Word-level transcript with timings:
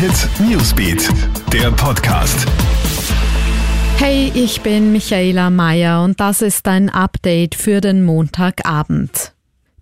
Hit 0.00 0.30
Newsbeat, 0.48 1.10
der 1.52 1.70
Podcast. 1.72 2.46
Hey, 3.98 4.32
ich 4.34 4.62
bin 4.62 4.92
Michaela 4.92 5.50
Mayer 5.50 6.02
und 6.02 6.18
das 6.20 6.40
ist 6.40 6.66
ein 6.68 6.88
Update 6.88 7.54
für 7.54 7.82
den 7.82 8.02
Montagabend. 8.02 9.34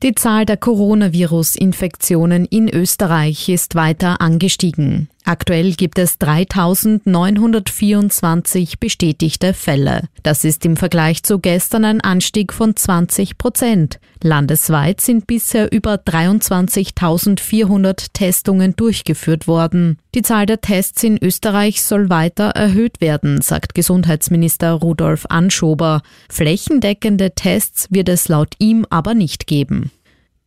Die 0.02 0.16
Zahl 0.16 0.44
der 0.44 0.56
Coronavirus-Infektionen 0.56 2.46
in 2.46 2.68
Österreich 2.68 3.48
ist 3.48 3.76
weiter 3.76 4.20
angestiegen. 4.20 5.08
Aktuell 5.28 5.74
gibt 5.74 5.98
es 5.98 6.16
3924 6.16 8.80
bestätigte 8.80 9.52
Fälle. 9.52 10.04
Das 10.22 10.42
ist 10.42 10.64
im 10.64 10.78
Vergleich 10.78 11.22
zu 11.22 11.38
gestern 11.38 11.84
ein 11.84 12.00
Anstieg 12.00 12.50
von 12.50 12.74
20 12.74 13.36
Prozent. 13.36 14.00
Landesweit 14.22 15.02
sind 15.02 15.26
bisher 15.26 15.70
über 15.70 15.96
23.400 15.96 18.06
Testungen 18.14 18.74
durchgeführt 18.74 19.46
worden. 19.46 19.98
Die 20.14 20.22
Zahl 20.22 20.46
der 20.46 20.62
Tests 20.62 21.02
in 21.02 21.22
Österreich 21.22 21.82
soll 21.82 22.08
weiter 22.08 22.52
erhöht 22.52 23.02
werden, 23.02 23.42
sagt 23.42 23.74
Gesundheitsminister 23.74 24.72
Rudolf 24.72 25.26
Anschober. 25.28 26.00
Flächendeckende 26.30 27.32
Tests 27.32 27.88
wird 27.90 28.08
es 28.08 28.28
laut 28.28 28.54
ihm 28.60 28.86
aber 28.88 29.12
nicht 29.12 29.46
geben. 29.46 29.90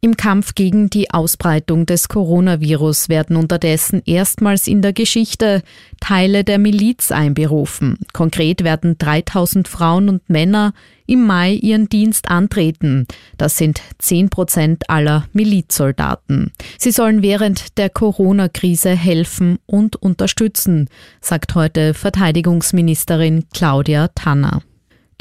Im 0.03 0.17
Kampf 0.17 0.55
gegen 0.55 0.89
die 0.89 1.11
Ausbreitung 1.11 1.85
des 1.85 2.09
Coronavirus 2.09 3.07
werden 3.07 3.35
unterdessen 3.35 4.01
erstmals 4.03 4.65
in 4.65 4.81
der 4.81 4.93
Geschichte 4.93 5.61
Teile 5.99 6.43
der 6.43 6.57
Miliz 6.57 7.11
einberufen. 7.11 7.99
Konkret 8.11 8.63
werden 8.63 8.97
3000 8.97 9.67
Frauen 9.67 10.09
und 10.09 10.27
Männer 10.27 10.73
im 11.05 11.27
Mai 11.27 11.51
ihren 11.53 11.87
Dienst 11.87 12.31
antreten. 12.31 13.05
Das 13.37 13.57
sind 13.57 13.79
10 13.99 14.31
Prozent 14.31 14.89
aller 14.89 15.27
Milizsoldaten. 15.33 16.52
Sie 16.79 16.91
sollen 16.91 17.21
während 17.21 17.77
der 17.77 17.91
Corona-Krise 17.91 18.89
helfen 18.89 19.59
und 19.67 19.97
unterstützen, 19.97 20.89
sagt 21.21 21.53
heute 21.53 21.93
Verteidigungsministerin 21.93 23.45
Claudia 23.53 24.08
Tanner. 24.15 24.63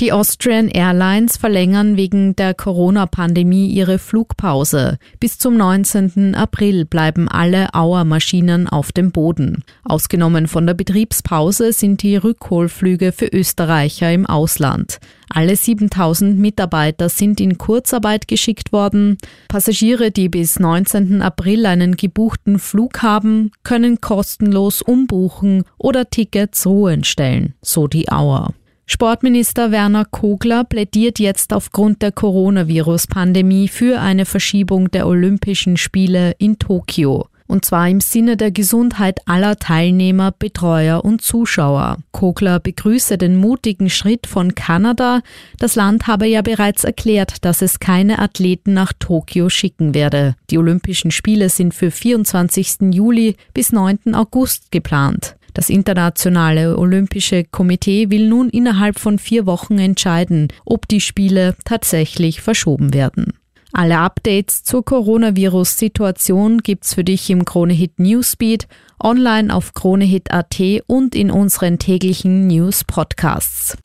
Die 0.01 0.12
Austrian 0.12 0.69
Airlines 0.69 1.37
verlängern 1.37 1.98
wegen 1.98 2.34
der 2.34 2.55
Corona-Pandemie 2.55 3.67
ihre 3.67 3.98
Flugpause. 3.98 4.97
Bis 5.20 5.37
zum 5.37 5.59
19. 5.59 6.34
April 6.34 6.87
bleiben 6.87 7.29
alle 7.29 7.75
Auer-Maschinen 7.75 8.67
auf 8.67 8.93
dem 8.93 9.12
Boden. 9.12 9.62
Ausgenommen 9.84 10.48
von 10.48 10.67
der 10.67 10.73
Betriebspause 10.73 11.75
sind 11.75 12.03
die 12.03 12.17
Rückholflüge 12.17 13.12
für 13.12 13.27
Österreicher 13.27 14.11
im 14.11 14.25
Ausland. 14.25 15.01
Alle 15.28 15.55
7000 15.55 16.39
Mitarbeiter 16.39 17.11
sind 17.11 17.39
in 17.39 17.59
Kurzarbeit 17.59 18.27
geschickt 18.27 18.73
worden. 18.73 19.19
Passagiere, 19.48 20.11
die 20.11 20.31
bis 20.31 20.59
19. 20.59 21.21
April 21.21 21.67
einen 21.67 21.97
gebuchten 21.97 22.59
Flug 22.59 23.03
haben, 23.03 23.51
können 23.65 24.01
kostenlos 24.01 24.81
umbuchen 24.81 25.65
oder 25.77 26.09
Tickets 26.09 26.67
ruhen 26.67 27.05
stellen, 27.05 27.53
so 27.61 27.87
die 27.87 28.11
Auer. 28.11 28.55
Sportminister 28.93 29.71
Werner 29.71 30.05
Kogler 30.05 30.65
plädiert 30.65 31.21
jetzt 31.21 31.53
aufgrund 31.53 32.03
der 32.03 32.11
Coronavirus-Pandemie 32.11 33.69
für 33.69 34.01
eine 34.01 34.27
Verschiebung 34.27 34.91
der 34.91 35.07
Olympischen 35.07 35.77
Spiele 35.77 36.33
in 36.39 36.59
Tokio. 36.59 37.29
Und 37.47 37.65
zwar 37.65 37.89
im 37.89 38.01
Sinne 38.01 38.37
der 38.37 38.51
Gesundheit 38.51 39.21
aller 39.27 39.57
Teilnehmer, 39.57 40.33
Betreuer 40.37 41.05
und 41.05 41.23
Zuschauer. 41.23 41.99
Kogler 42.11 42.59
begrüße 42.59 43.17
den 43.17 43.37
mutigen 43.37 43.91
Schritt 43.91 44.27
von 44.27 44.57
Kanada. 44.57 45.21
Das 45.61 45.77
Land 45.77 46.09
habe 46.09 46.27
ja 46.27 46.43
bereits 46.43 46.83
erklärt, 46.83 47.45
dass 47.45 47.63
es 47.63 47.79
keine 47.79 48.19
Athleten 48.19 48.75
nach 48.75 48.93
Tokio 48.93 49.51
schicken 49.51 49.95
werde. 49.95 50.35
Die 50.51 50.59
Olympischen 50.59 51.13
Spiele 51.13 51.49
sind 51.49 51.75
für 51.75 51.93
24. 51.93 52.93
Juli 52.93 53.37
bis 53.55 53.71
9. 53.71 54.17
August 54.17 54.73
geplant. 54.73 55.37
Das 55.55 55.69
Internationale 55.69 56.79
Olympische 56.79 57.45
Komitee 57.45 58.11
will 58.11 58.29
nun 58.29 58.48
innerhalb 58.51 58.98
von 58.98 59.19
vier 59.19 59.47
Wochen 59.47 59.78
entscheiden, 59.78 60.49
ob 60.65 60.88
die 60.88 61.00
Spiele 61.00 61.56
tatsächlich 61.65 62.41
verschoben 62.41 62.94
werden. 62.94 63.34
Alle 63.72 63.99
Updates 63.99 64.65
zur 64.65 64.84
Coronavirus-Situation 64.84 66.59
gibt's 66.59 66.94
für 66.94 67.05
dich 67.05 67.31
im 67.31 67.44
Kronehit 67.44 68.00
Newsbeat, 68.00 68.66
online 69.03 69.55
auf 69.55 69.75
kronehit.at 69.75 70.61
und 70.87 71.15
in 71.15 71.31
unseren 71.31 71.78
täglichen 71.78 72.49
News-Podcasts. 72.49 73.78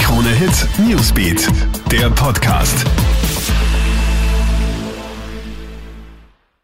Kronehit 0.00 0.68
Newsbeat, 0.86 1.48
der 1.90 2.08
Podcast. 2.10 2.86